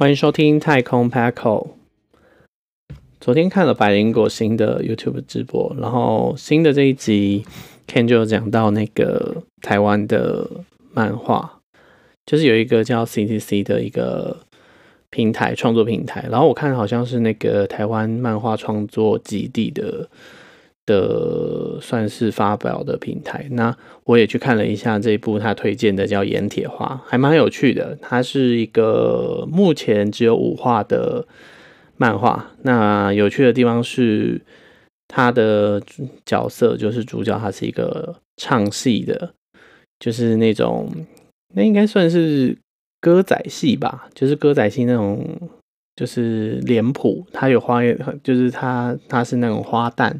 [0.00, 1.72] 欢迎收听太空 Paco。
[3.20, 7.44] 昨天看了百灵果新的 YouTube 直播，然后新的这一集
[7.86, 10.48] Ken 就讲到那个台湾的
[10.94, 11.60] 漫画，
[12.24, 14.38] 就是有一个叫 CCC 的一个
[15.10, 20.08] 平台创作平台，然后我看好像是那个台湾漫画创作基地的。
[20.90, 27.96] 的算是发表的平台，那我也去看了一下这部他推荐的叫《盐铁花》，还蛮有趣的。
[28.02, 31.24] 它是一个目前只有五画的
[31.96, 32.50] 漫画。
[32.62, 34.40] 那有趣的地方是，
[35.06, 35.80] 他的
[36.26, 39.32] 角色就是主角，他是一个唱戏的，
[40.00, 40.90] 就是那种
[41.54, 42.58] 那应该算是
[43.00, 45.24] 歌仔戏吧，就是歌仔戏那种，
[45.94, 47.80] 就是脸谱，他有花，
[48.24, 50.12] 就是他他是那种花旦。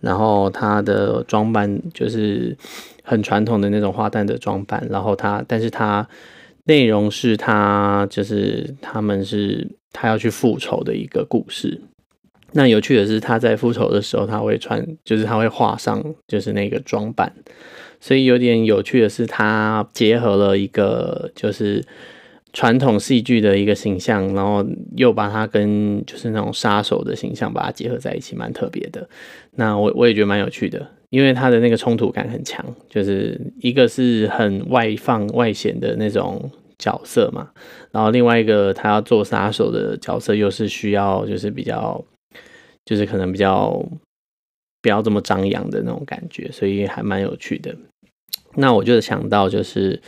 [0.00, 2.56] 然后他的装扮就是
[3.02, 6.08] 很传统的那种花旦的装扮，然后他，但是他
[6.64, 11.80] 内容是他就是他们是他要去复仇的一个故事。
[12.52, 17.32] 那有趣的是，他在复仇的时候，他会穿，就是他会画上就是那个装扮，
[18.00, 21.84] 所以有点有趣的是，他结合了一个就是。
[22.52, 29.08] 传统戏剧的一个形象，然后又把它跟就是那种杀手的形象把它结合在一起，蛮特别的。
[29.52, 37.50] 那我我也觉得蛮有趣的，因为他的那个冲突感很强，就是一个是很外放外显的那种角色嘛，
[37.92, 42.04] 然后另外一个他要做杀手的角色又是需要就是比较
[42.84, 43.80] 就是可能比较
[44.82, 47.76] 不要这么张扬的那种感觉，所以还蛮有趣的。
[48.56, 50.02] 那我就想到就是。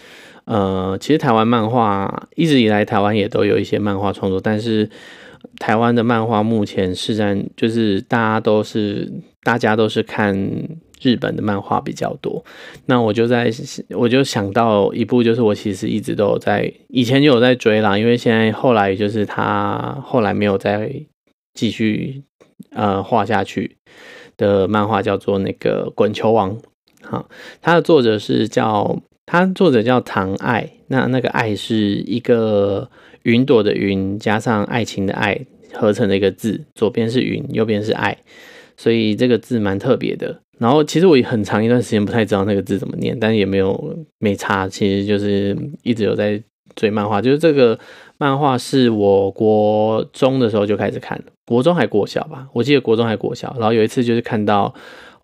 [0.44, 4.90] 呃，其实台湾漫画一直以来，台湾也都有一些漫画创作，但是
[5.58, 9.12] 台湾的漫画目前是在就是大家都是
[9.44, 10.36] 大家都是看
[11.00, 12.44] 日本的漫画比较多。
[12.86, 13.50] 那我就在
[13.90, 20.92] 我就想到一部，就是我其实一直都在以前就有在追啦，因为现在后来就是他后来没有再
[21.54, 22.24] 继续
[22.72, 23.76] 呃画下去
[24.36, 26.56] 的漫画，叫做那个《滚球王》。
[27.02, 27.28] 好，
[27.60, 29.00] 它的作者是叫。
[29.24, 32.90] 它作者叫唐爱，那那个爱是一个
[33.22, 35.40] 云朵的云加上爱情的爱
[35.72, 38.18] 合成的一个字，左边是云，右边是爱，
[38.76, 40.40] 所以这个字蛮特别的。
[40.58, 46.42] 然后其实我也很长一段时间不太知道那个字怎么念，但也没有没差，其实就是一直有在
[46.74, 47.22] 追漫画。
[47.22, 47.78] 就是这个
[48.18, 53.54] 漫画是我国中的时候就开始看，国中还国小吧，我记得国中还国小。
[53.58, 54.74] 然后有一次就是看到。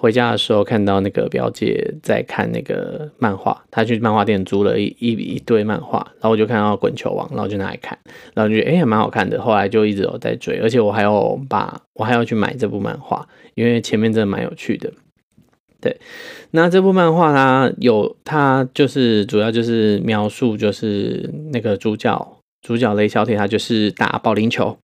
[0.00, 7.98] 回家的时候看到那个表姐在看那个漫画，她去漫画店租了一一一堆漫画，然后我就看到《滚球王》，然后就拿来看，
[8.32, 9.42] 然后就觉得哎，还蛮好看的。
[9.42, 13.26] 后来就一直有在追，而且我还要把我还要去买这部漫画，
[13.56, 14.92] 因为前面真的蛮有趣的。
[15.80, 15.96] 对，
[16.52, 24.78] 那这部漫画它有它就是主要就是描述就是那个主角主角雷小铁他就是打保龄球。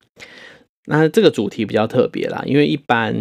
[0.87, 3.15] 那这个主题比较特别啦，因为一般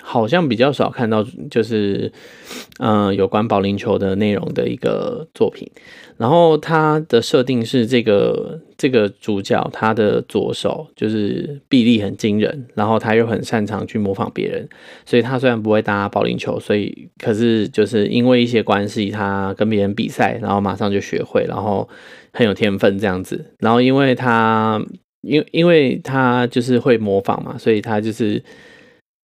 [0.00, 2.12] 好像比较少看到，就是
[2.80, 5.70] 嗯、有关保龄球的内容的一个作品。
[6.16, 14.68] 然后它的设定是这个这个主角他的左手就是臂力很惊人，然后他又很擅长去模仿别人，
[15.06, 21.88] 所以他虽然不会打保龄球，所以可是就是因为一些关系，他跟别人比赛，然后马上就学会，然后
[22.32, 23.54] 很有天分这样子。
[23.60, 24.84] 然后因为他。
[25.28, 28.42] 因因为他就是会模仿嘛，所以他就是，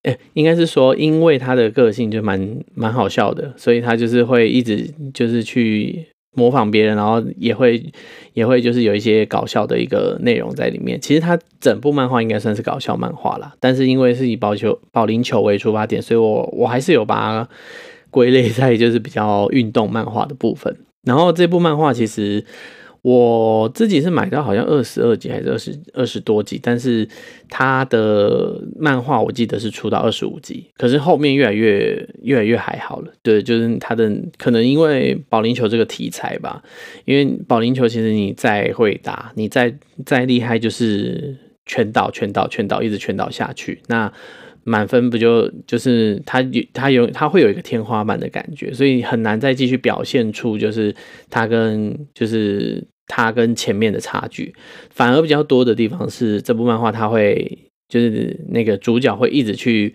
[0.03, 6.07] 哎、应该是说，因为他的个性就蛮蛮好笑的，所以他就是会一直就是去
[6.37, 7.83] 模仿别人，然后也会
[8.35, 11.01] 也会就是有一些搞笑的一个内容在里面。
[11.01, 17.49] 其实他整部漫画应该算是搞笑漫画啦，但是因为是以保球保龄球为出发点，所以我我还是有把它
[18.11, 20.77] 归类在就是比较运动漫画的部分。
[21.07, 22.45] 然后这部漫画其实。
[23.05, 27.07] 我自己是买到好像二十二集还是二十二十多集，但是
[27.51, 33.13] 他的漫画我记得是出到二十五集，可是后面越来越越来越还好了。
[33.23, 36.63] 对，就是他的可能因为保龄球这个题材吧，
[37.05, 39.77] 因为保龄球其实你再会打，你再
[40.07, 41.37] 再厉害，就是
[41.67, 44.11] 全倒全倒全倒，一直全倒下去，那
[44.63, 50.95] 满分不就就是他有他有他会有一个天花板的感觉，所以很难再继续表现出就是
[51.29, 52.83] 他跟就是。
[53.07, 54.55] 他跟前面的差距，
[54.91, 57.59] 反而比较多的地方是这部漫画，他会
[57.89, 59.95] 就是那个主角会一直去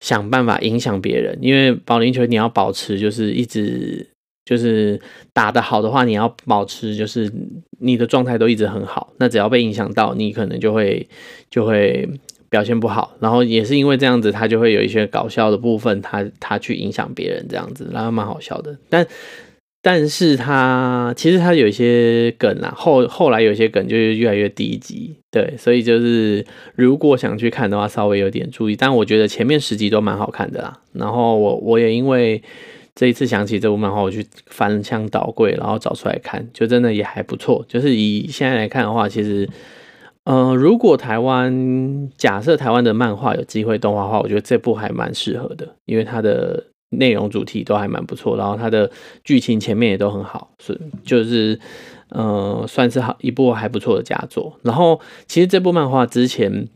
[0.00, 4.06] 想办法影响别人，因为保龄球你要保持就是一直
[4.44, 5.00] 就是
[5.32, 7.32] 打得好的话，你要保持就是
[7.80, 11.08] 你的状态都一直很好，那只要被影响到，你可能就会
[11.50, 12.06] 就会
[12.50, 19.06] 表现不好，然后也是因为这样子，他就会有一些搞笑的部分，他他去影响别人这样子，然后蛮好笑的，但。
[19.88, 26.44] 但是它其实它有一些梗啦，后后来有些梗就是越来越低级，对，所以就是
[26.74, 28.74] 如果想去看的话，稍微有点注意。
[28.74, 30.80] 但我觉得前面十集都蛮好看的啦。
[30.92, 32.42] 然后我我也因为
[32.96, 37.64] 这一次想起这部漫画，我去翻箱倒柜，然后找出来看，就真的也还不错。
[37.68, 39.48] 就是以现在来看的话，其实，
[40.24, 46.64] 呃，如果台湾假设台湾的漫画有机会动画化，我觉得这部还蛮适合的，因为它的。
[46.90, 48.90] 内容主题都还蛮不错，然后它的
[49.24, 51.58] 剧情前面也都很好，是就是
[52.10, 54.56] 呃算是好一部还不错的佳作。
[54.62, 56.68] 然后其实这部漫画之前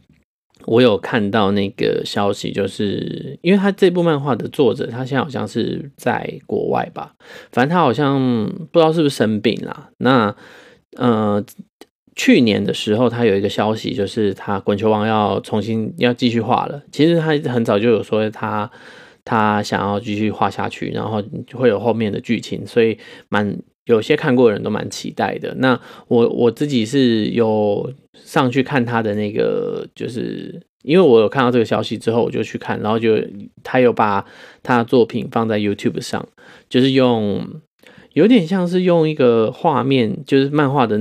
[0.67, 7.15] 我有看到那个消息，就是因为他这部漫画的作者他现在好像是在国外吧，
[7.53, 8.19] 反正他好像
[8.73, 9.91] 不知道是不是生病啦。
[9.99, 10.35] 那
[10.97, 11.43] 呃
[12.17, 16.83] 去年的时候他有一个消息，就是他滚球王要重新要继续画了。
[16.91, 18.69] 其实他很早就有说他。
[19.31, 21.23] 他想要继续画下去，然后
[21.53, 22.99] 会有后面的剧情，所以
[23.29, 25.55] 蛮有些看过的人都蛮期待的。
[25.59, 33.25] 那我我自己是有上去看他的那个，就是因为我有看到这个消息之后，我就去看，然后就
[33.63, 34.27] 他有把
[34.65, 36.29] 他的作品放在 YouTube 上，
[36.69, 37.47] 就是用
[38.15, 40.99] 有点像是用一个画面，就是漫画的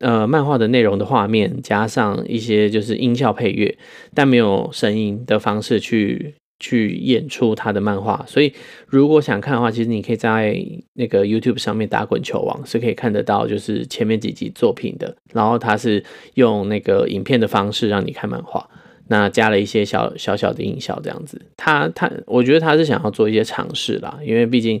[0.00, 3.78] 呃漫画的内容的画面，加上一些就是音效配乐，
[4.12, 6.34] 但没有声音的方式去。
[6.62, 8.52] 去演出他的漫画，所以
[8.86, 10.56] 如果想看的话，其实你可以在
[10.92, 15.16] 那个 YouTube 上面打“滚球王”是可以看得到，就是前面几集作品的。
[15.32, 16.04] 然后他是
[16.34, 18.64] 用那个影片的方式让你看漫画，
[19.08, 21.42] 那加了一些小小小的音效这样子。
[21.56, 24.80] 他他，我觉得他是想要做一些尝试啦，因为毕竟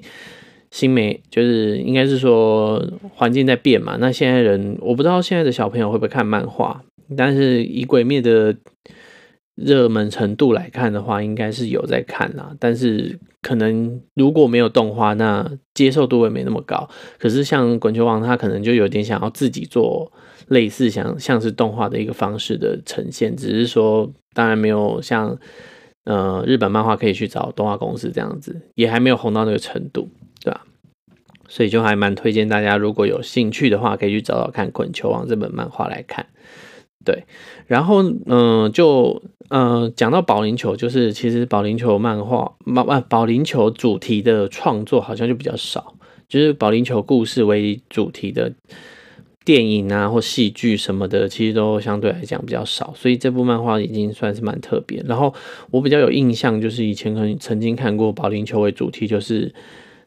[0.70, 2.80] 新媒就是应该是说
[3.12, 3.96] 环境在变嘛。
[3.98, 6.80] 那现在人我不知道现在的小朋友会不会看漫画，
[7.16, 8.54] 但是以鬼灭的。
[9.54, 16.88] 热门程度来看的话，应该是有在看啦，但是可能如果没有动画，那接受度也没那么高。
[17.18, 20.10] 可是像滚球王，他可能就有点想要自己做
[20.48, 25.38] 类似像像是动画的一个方式的呈现，只是说当然没有像
[26.04, 30.08] 呃日本漫画可以去找动画公司这样子，也还没有红到那个程度，
[30.42, 30.64] 对吧？
[31.48, 36.24] 所以就还蛮推荐大家，如果有兴趣的话，可以去找找看《滚球王》这本漫画来看。
[37.04, 37.24] 对，
[37.66, 39.22] 然后嗯、就
[39.54, 45.94] 嗯讲、到保龄球，就是其实保龄球漫画漫啊保龄球主题的创作好像就比较少，
[46.26, 48.50] 就是保龄球故事为主题的
[49.44, 55.02] 电影啊或戏剧什么的，其实都相对来讲比较少，所以这部漫画已经算是蛮特别。
[55.06, 55.34] 然后
[55.70, 59.54] 我比较有印象，就是以前可能曾经看过保龄球为主题，就是。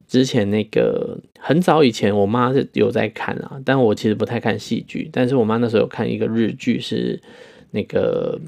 [0.08, 5.10] 之前那个很早以前，我妈是有在看啊，但我其实不太看戏剧。
[5.12, 7.20] 但是我妈那时候有看一个日剧，是
[7.72, 8.40] 那个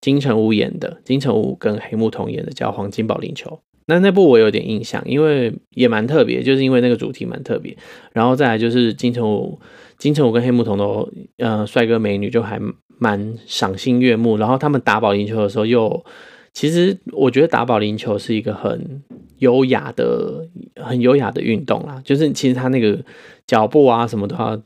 [0.00, 3.50] 金城武演的，金城武跟黑木瞳演的，叫《黄金保龄球》。
[3.86, 7.76] 那那部我有点印象，因为也蛮特别，就是因为那个主题蛮特别。
[8.12, 9.58] 然后再来就是金城武，
[9.98, 11.08] 金城武跟黑木瞳都
[11.38, 12.60] 呃帅哥美女，就还
[12.98, 14.36] 蛮赏心悦目。
[14.36, 16.04] 然后他们打保龄球的时候又，
[16.52, 19.02] 其实我觉得打保龄球是一个很。
[19.38, 22.98] 优雅的、很优雅的运动啦，就是其实他那个
[23.46, 24.60] 脚步啊什么都要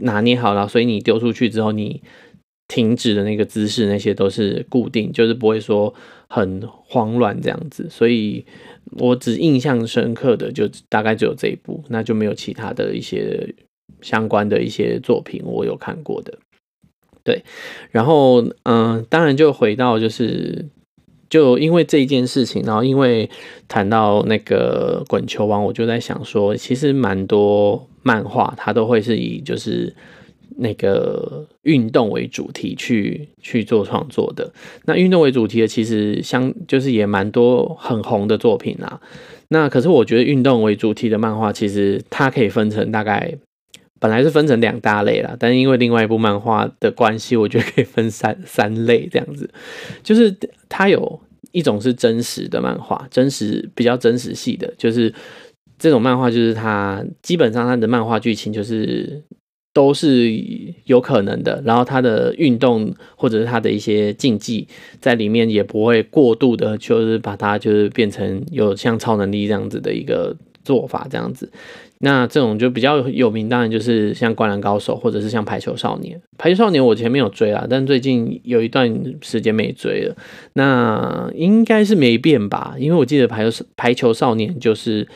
[0.00, 2.02] 拿捏好了，所以你丢出去之后，你
[2.68, 5.92] 停止的那个姿势那些都是固定，就是不会说
[6.28, 7.88] 很慌乱这样子。
[7.90, 8.44] 所以
[8.92, 13.54] 我只印象深刻的就大概只有这一部，那就没有其他的一些
[14.00, 16.38] 相关的一些作品我有看过的。
[17.24, 17.42] 对，
[17.90, 20.66] 然后嗯，当然就回到就是。
[21.30, 23.28] 就因为这一件事情，然后因为
[23.68, 29.94] 谈到那个滚球王，我就在想说，其实蛮多漫画它都会是以就是
[30.58, 34.52] 那个运动为主题去去做创作的。
[34.84, 39.00] 那运动为主题的，其实相就是也蛮多很红的作品啊。
[39.48, 43.34] 那可是我觉得运动为主题的漫画，其实它可以分成大概。
[44.00, 49.50] 本来是分成两大类啦，但是因为另外一部漫画的关系，我觉得可以分三三类这样子。
[50.04, 50.32] 就是
[50.68, 55.12] 它有一种是真实的漫画，真实比较真实系的，就是
[55.80, 59.20] 这种漫画，就是它基本上它的漫画剧情就是
[59.72, 60.32] 都是
[60.84, 64.66] 有可能的，然后他的运动或者是他的一些竞技
[65.00, 71.50] 在里面也不会过度的，就是把它就是变成有像超能力这样子的一个做法这样子。
[72.00, 76.16] 那这种就比较有名，当然就是像《灌篮高手》或者是像《排球少年》。
[76.38, 80.16] 《排球少年》我前面有追啦，但最近有一段时间没追了。
[80.52, 82.76] 那应该是没变吧？
[82.78, 85.08] 因为我记得《排球排球少年》就是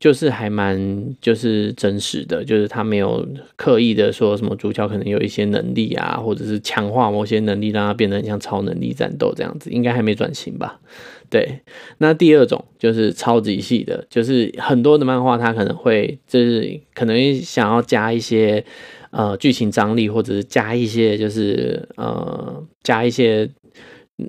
[0.00, 10.80] 就是还蛮就是真实的，就是他没有刻意的说什么主角可能有一些能力啊，或者是强化某些能力，让他变得很像超能力战斗这样子，应该还没转型吧？
[11.28, 11.60] 对。
[11.98, 18.64] 那第二种就是超级细的，就是很多的漫画他可能会就是可能想要加一些
[19.10, 23.50] 呃剧情张力，或者是加一些就是呃加一些。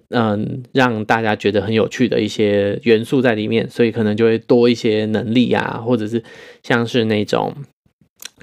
[0.10, 6.24] 嗯，让大家觉得很有趣的一些元素在里面，所以可能就会多一些能力啊，或者是
[6.64, 7.56] 像是那种，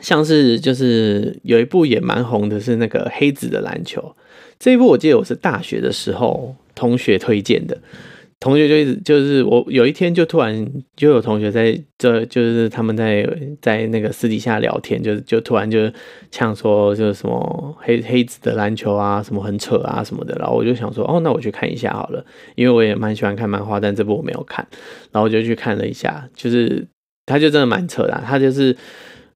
[0.01, 4.15] 像是就是有一部也蛮红的，是那个黑子的篮球。
[4.59, 7.79] 这一部我记得我是大学的时候同学推荐的。
[8.41, 13.29] 同学就一直就是我有一天就突然就有同学在这就是他们在
[13.61, 15.91] 在那个私底下聊天，就就突然就
[16.31, 24.65] 呛说就是什么黑黑子的篮球啊什么很扯啊什么的，然后我就想说哦，那我去看一下好了，因为我也蛮喜欢看漫画，但这部我没有看，
[25.11, 26.87] 然后我就去看了一下，就是
[27.27, 28.77] 他就真的蛮扯的啊，他就是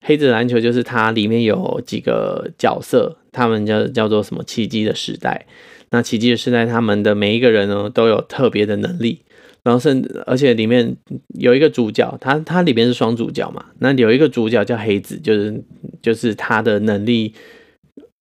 [0.03, 5.47] 黑子篮球，就是它里面有几个角色，他们叫叫做什么奇迹的时代。
[5.93, 9.23] 那奇迹是在他们的每一个人呢都有特别的能力，
[9.63, 10.97] 然后甚至而且里面
[11.39, 15.63] 有一个主角，他他里面是双主角嘛，那有一个主角叫黑子，就是
[16.03, 17.33] 就是他的能力，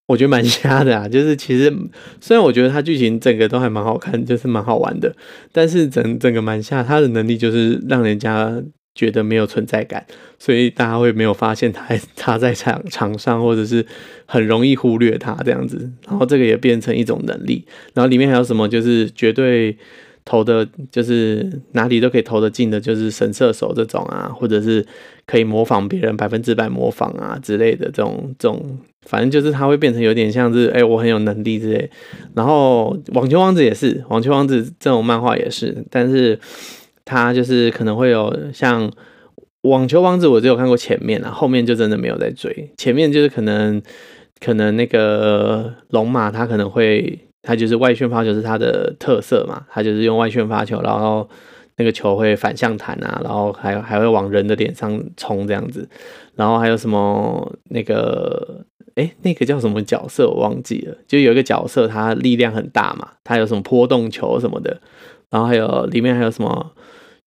[0.08, 1.74] 我觉得蛮瞎的啊， 就是其实
[2.20, 5.16] 虽然我觉得他剧情整个都还蛮好看，就是蛮好玩的，
[5.52, 8.62] 但是整整个蛮瞎，他的能力就是让人家。
[8.94, 10.06] 觉得没有存在感，
[10.38, 13.86] 所以大家会没有发现他 他在场场上，或者是
[14.26, 15.90] 很容易忽略他这样子。
[16.06, 17.66] 然后这个也变成一种能力。
[17.94, 18.68] 然后里面还有什么？
[18.68, 19.78] 就是绝对
[20.26, 24.86] 投的，就是哪里都可以投得进的，就是神射手这种啊，或者是
[25.26, 31.90] 可以模仿别人百分之百模仿啊之类的这种这种，反正就是他会变成有点像是哎、我很有能力之类。
[32.36, 36.38] 然后网球王子也是，网球王子这种漫画也是，但是。
[37.06, 38.92] 他就是可能会有像
[39.62, 42.72] 网球王子，我只有看过前面啊，后面就真的没有在追。
[42.78, 43.82] 前面就是可能
[44.40, 51.30] 可能那个龙马，他可能会他就是外旋发球是他的特色嘛，他就是用外旋发球，然后
[51.78, 55.88] 那个球会反向弹啊，然后还还会往人的脸上冲这样子。
[56.36, 58.66] 然后还有什么那个
[58.96, 64.82] 哎，那个叫什么角色我忘记了，就有一个角色他力量很大嘛，他有什么波动球什么的，
[65.32, 66.74] 然后还有里面还有什么。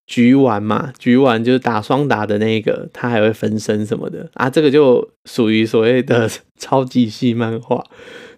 [0.06, 6.28] 局丸嘛，局丸就是打双打的那个，他还会分身什么的啊，这个就属于所谓的
[6.60, 7.82] 超级细漫画。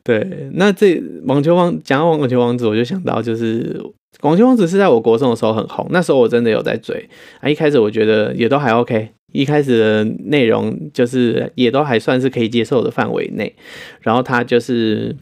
[0.05, 3.83] 对，那这网球王讲到网球王子，我就想到就是
[4.21, 7.09] 网球王子是在我国中的时候很红，那时候我真的有在追
[7.41, 7.51] 啊。
[7.51, 13.53] 一开始我觉得也都还 OK，一开始的内容就是也都还算是可以接受的范围内。
[14.03, 15.17] 然后他就是，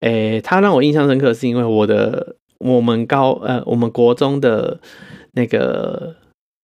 [0.00, 4.80] 诶、他让我印象深刻，是因为我的我们高呃我们国中的。
[5.34, 6.14] 那个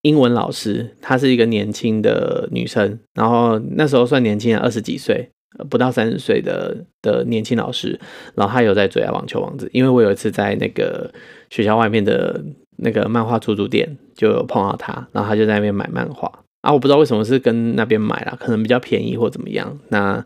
[0.02, 5.30] 英文老师，她是一个年轻的女生，然后那时候算年轻，二十几岁，
[5.70, 7.98] 不到三十岁的的年轻老师，
[8.34, 11.10] 然后她有在追啊网球王子，因为我有一次在那个
[11.48, 12.38] 学校外面的
[12.76, 19.78] 那个漫画出租店就有碰到她，然后她就在那边买漫画啊，我不知道为什么是跟那边买啦，可能比较便宜或怎么样。
[19.88, 20.22] 那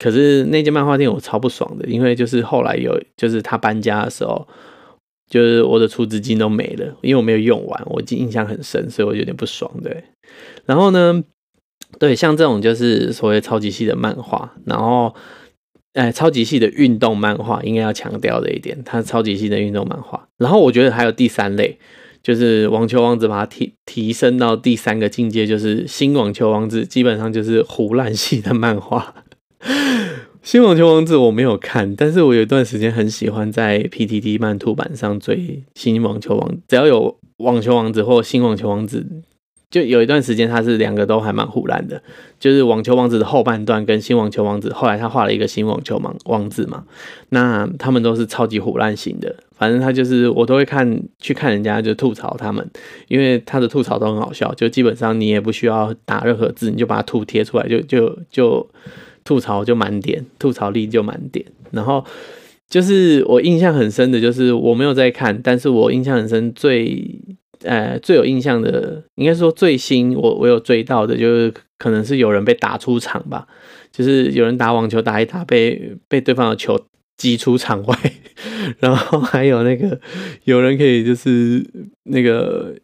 [0.00, 4.48] 可是那间漫画店我超不爽的，因为就是后来有就是他搬家的时候。
[5.30, 9.72] 就是我的储值金都没了，因为我没有用完，我印象很深，所以我有点不爽。
[9.80, 10.02] 对，
[10.66, 11.22] 然后呢，
[12.00, 15.14] 对，像这种就是所谓超级细的漫画，然后，
[15.92, 20.28] 哎，超级细的运动漫画，应该要强调的一点，它是超级细的运动漫画。
[20.36, 21.78] 然后我觉得还有第三类，
[22.22, 29.14] 就是网球王子把它提提升到第三个境界，就是新网球王子，基本上就是胡乱系的漫画。
[30.42, 39.06] 新网球王子我没有看，但是我有一段时间很喜欢在 PTT 漫图版上追新网球王，只要有网球王子或新网球王子，
[39.70, 42.02] 就有一段时间他是两个都还蛮胡烂的，
[42.38, 46.84] 就是网球王子的后半段跟新网球王子，后来他画了一个新网球王王子嘛，
[47.28, 52.66] 那他们都是超级胡烂型的，反正他就是我都会看去看人家就吐槽他们，
[53.08, 58.66] 因为他的吐槽都很好笑，就基本上你也不需要打任何字，你就把它图贴出来就就就。
[59.30, 61.46] 吐槽就满点，吐槽力就满点。
[61.70, 62.04] 然后
[62.68, 67.16] 就是我印象很深的，就是我没有在看，但是我印象很深，最
[67.62, 73.46] 呃最有印象的，应该说最新我我有追到的，就是可能是有人被打出场吧，
[73.92, 76.76] 就是有人打网球打一打被被对方的球
[77.16, 77.96] 击出场外，
[78.80, 80.00] 然后还有那个
[80.42, 81.64] 有人可以就是
[82.02, 82.74] 那个。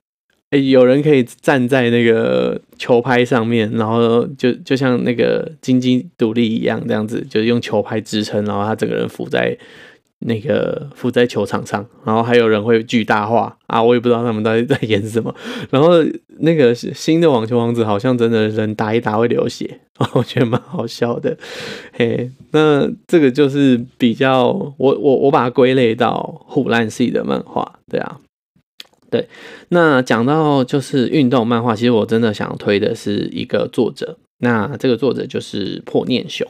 [0.50, 9.58] 哎，有人可以站在那个球拍上面，然后就就像那个金鸡独立一样，这样子就是用球拍支撑，然后他整个人浮在
[10.20, 15.34] 那个浮在球场上，然后还有人会巨大化啊，我也不知道他们到底在演什么。
[15.70, 15.90] 然后
[16.38, 19.80] 那个新的网球王子好像真的人打一打会流血，
[20.14, 21.36] 我觉得蛮好笑的。
[21.92, 28.20] 嘿，那这个就是比较我我我把它归类到唬烂系的漫画，对啊，
[29.16, 29.28] 对。
[29.68, 36.46] 那讲到就是运动漫画，其实我真的想推的是一个作者，那这个作者就是破念雄。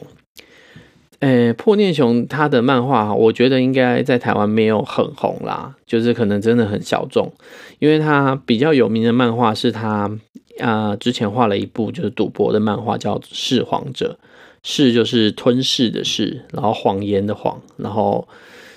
[1.19, 7.33] 诶、破念雄他的漫画，我觉得应该在台湾没有很红啦，就是可能真的很小众，
[7.79, 10.11] 因为他比较有名的漫画是他
[10.59, 14.19] 啊、之前画了一部就是赌博的漫画，叫《噬谎者》，
[14.63, 18.27] 噬就是吞噬的噬，然后谎言的谎，然后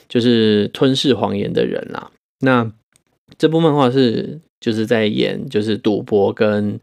[0.08, 2.10] 就是吞噬谎言的人啦。
[2.40, 2.70] 那
[3.38, 6.80] 这部漫画是就是在演就是赌博跟。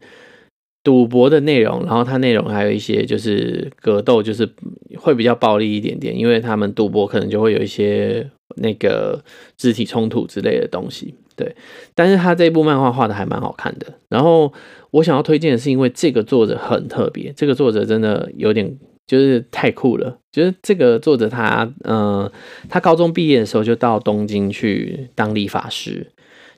[0.84, 4.48] 赌博的内容，然后它内容还有一些就是格斗，就是
[4.96, 8.26] 会比较暴力一点点，因为他们赌博可能就会有一些
[8.56, 9.22] 那个
[9.58, 11.54] 肢体冲突之类的东西，对。
[11.94, 13.86] 但是他这部漫画画的还蛮好看的。
[14.08, 14.50] 然后
[14.92, 18.74] 我想要推荐的是，因为这个作者很特别，这个作者真的有点
[19.06, 20.16] 就是太酷了。
[20.32, 22.30] 就是这个作者他，嗯，
[22.70, 26.06] 他高中毕业的时候就到东京去当理发师。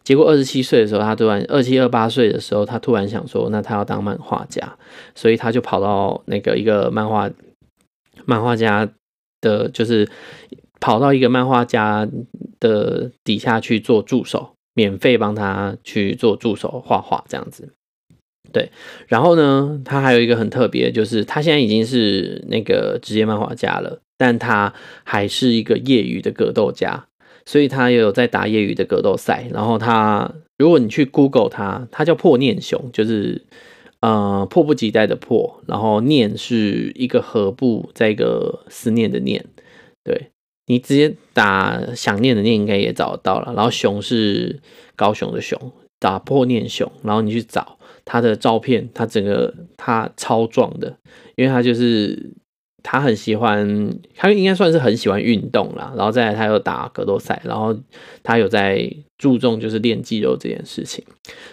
[0.03, 4.77] 结果二十七岁的时候，他突然二七二八岁的时候，他突然想说，那他要当漫画家，
[5.15, 7.31] 所以他就跑到那个一个漫画
[8.25, 8.89] 漫画家
[9.41, 10.09] 的，就是
[10.81, 12.09] 跑到一个漫画家
[12.59, 17.69] 的底下去做助手，免费帮他去做助手画画这样子。
[18.53, 18.73] 对，
[19.07, 27.07] 然后呢，他还有一个很特别，就是他现在已经是那个职业漫画家了，但他还是一个业余的格斗家。
[27.47, 33.43] 所以他也有在打业余的格斗赛，然后他，如果你去 Google 他，他叫破念雄，就是
[34.01, 39.45] 呃迫不及待的破，然后念是一个合部，再一个思念的念，
[40.05, 40.31] 对，
[40.67, 44.61] 你直接打想念的念应该也找得到了，然后雄是
[44.95, 45.59] 高雄的雄，
[45.99, 50.97] 打破念雄，然后你去找他的照片，他整个他超壮的，
[51.37, 52.35] 因为他就是。
[52.83, 55.93] 他很喜欢，他应该算是很喜欢运动啦。
[55.97, 57.77] 然后再来，他又打格斗赛，然后
[58.23, 61.05] 他有在注重就是练肌肉这件事情。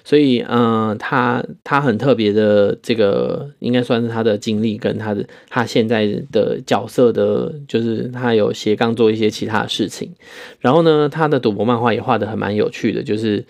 [0.03, 10.11] 所以，嗯、他他很特别的这个，应该算是他的经历跟他的他现在的角色的，就是他有斜杠做一些其他的事情。
[10.59, 13.45] 然后呢，他的赌博漫画也画得很蛮有趣的，就是。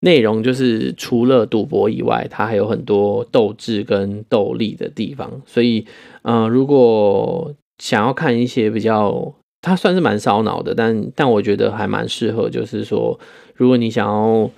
[0.00, 5.42] 内容就是除了赌博以外，它还有很多斗智跟斗力的地方。
[5.44, 5.84] 所以，
[6.22, 12.48] 呃，如果想要看一些比较，它算是蛮烧脑的，但但我觉得还蛮适合。
[12.48, 13.18] 就是说，
[13.54, 14.48] 如果你想要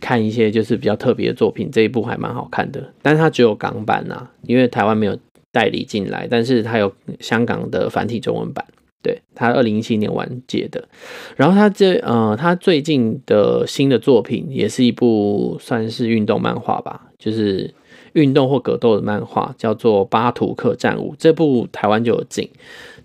[0.00, 2.92] 看一些就是比较特别的作品，这一部还蛮好看的。
[3.00, 5.16] 但是它只有港版呐，因为台湾没有
[5.52, 8.64] 代理进来，但是它有香港的繁体中文版。
[9.00, 10.88] 对，他二零一七年完结的，
[11.36, 17.72] 然后他这呃，他最近的新的作品也是一部算是运动漫画吧，就是
[18.14, 21.12] 运动或格斗的漫画，叫做《巴图克战舞》。
[21.16, 22.50] 这部台湾就有进，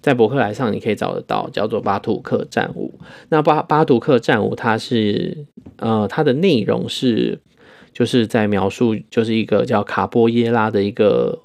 [0.02, 2.92] 在博客来上你可以找得到，叫做《巴图克战舞》。
[3.30, 5.46] 那巴巴图克战舞，它是
[5.78, 7.40] 呃，它的内容是
[7.94, 11.40] 就是在描述，就是一个叫卡波耶拉的一个。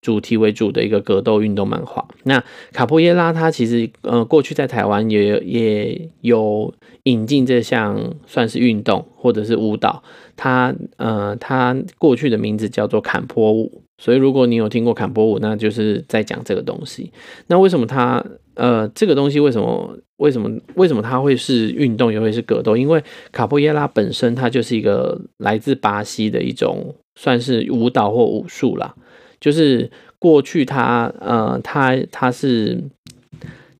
[0.00, 2.06] 主题为主的一个格斗运动漫画。
[2.24, 6.72] 那卡波耶拉他其实呃过去在台湾也也有
[7.04, 10.02] 引进这项算是运动或者是舞蹈。
[10.36, 13.82] 他呃他过去的名字叫做坎波舞。
[14.00, 17.10] 所以如果你有听过坎波舞，那就是在讲这个东西。
[17.48, 22.76] 那为什么他呃这个东西为什么为什么为什么它会是运动也会是格斗？
[22.76, 28.94] 因为卡波耶拉本身它就是一个来自巴西的一种算是舞蹈或武术啦。
[29.40, 32.82] 就是过去他呃他他是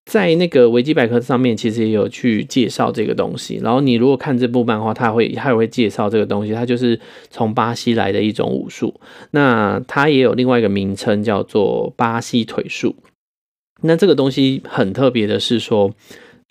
[0.06, 8.98] 在那个维基百科上面其实也有去介绍这个东西，然后你如果看这部漫画，他会他也会介绍这个东西，它就是从巴西来的一种武术，
[9.32, 12.96] 那它也有另外一个名称叫做巴西腿术。
[13.82, 15.92] 那这个东西很特别的是说，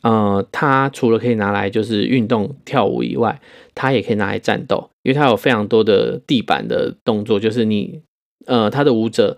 [0.04, 3.42] 呃，它除了可以拿来就是运动跳舞以外，
[3.74, 8.02] 它也可以拿来战斗，因为它有非常多的地板的动作，就是你。
[8.48, 9.38] 呃，他的舞者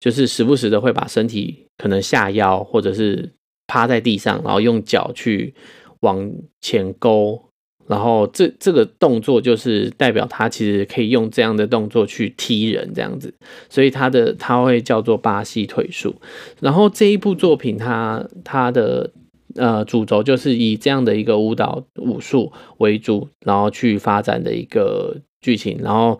[0.00, 3.30] 就是时不时的会把身体可能下腰，或者是
[3.66, 5.54] 趴在地上，然后用脚去
[6.00, 7.40] 往前勾，
[7.86, 13.32] 然后这这个动作就是代表他其实可以用这样的动作去踢人这样子，
[13.68, 16.16] 所以他的他会叫做巴西腿术。
[16.60, 19.12] 然后这一部作品它，它它的
[19.54, 26.18] 呃主轴就是以这样的一个舞蹈武术为主，然后去发展的一个剧情，然后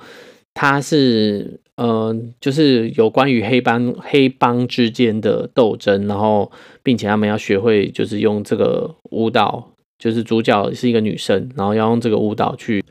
[0.54, 1.58] 它是。
[1.80, 12.84] 呃，就是有关于黑帮黑帮之间的斗争，然后并且他们要学会就是用这个舞蹈，就是主角是一个女生，然后要用这个舞蹈去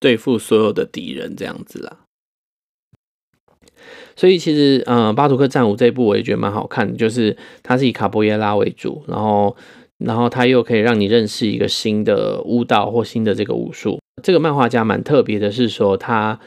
[0.00, 1.98] 对付所有的敌人，这样子啦。
[4.16, 9.54] 所以其实，呃，巴图克战舞这一部我也觉得蛮好看的，就是它是以卡波耶拉为主，然后，
[9.98, 13.98] 然后它又可以让你认识一个新的舞蹈或新的这个武术。
[14.22, 16.40] 这个漫画家蛮特别的，是说他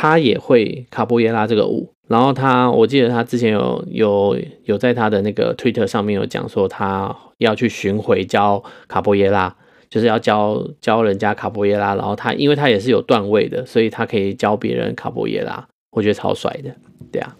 [0.00, 9.56] 他也会卡波耶拉这个舞，然后他我记得他之前有有有在他的那个 Twitter 上面有讲说他要去巡回教卡波耶拉，
[9.90, 15.66] 就是要教教人家卡波耶拉，然后他因为他也是有段位的，所以他可以教别人卡波耶拉。
[15.90, 16.72] 我觉得超帅的，
[17.10, 17.34] 对啊，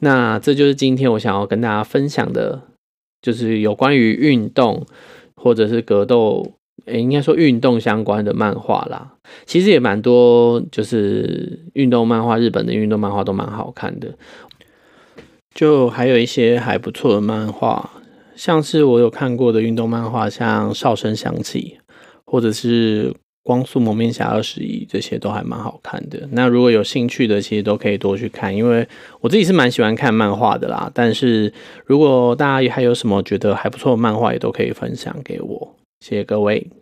[0.00, 2.60] 那这就是今天我想要跟大家分享的，
[3.22, 4.84] 就是有关于运动
[5.36, 6.54] 或者是格斗，
[6.86, 9.14] 诶，应该说运动相关的漫画啦。
[9.46, 14.14] 其实也蛮多，就是运动漫画，日本的运动漫画都蛮好看的。
[15.54, 17.90] 就还有一些还不错的漫画，
[18.34, 21.78] 像是我有看过的运动漫画，像《哨声响起》，
[22.24, 23.14] 或者是。
[23.42, 26.28] 光速蒙面侠二十一，这些都还蛮好看的。
[26.32, 28.86] 那如果有兴趣的，其实都可以多去看，因为
[29.22, 30.90] 我自己是蛮喜欢看漫画的啦。
[30.94, 31.52] 但是
[31.86, 35.74] 如果大家还有什么觉得还不错的漫画，也都可以分享给我。
[36.00, 36.79] 谢谢各位。